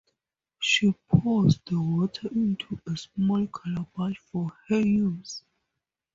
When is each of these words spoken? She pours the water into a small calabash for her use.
She 0.59 0.93
pours 1.09 1.59
the 1.63 1.79
water 1.79 2.27
into 2.29 2.79
a 2.87 2.97
small 2.97 3.45
calabash 3.45 4.17
for 4.31 4.51
her 4.67 4.79
use. 4.79 5.43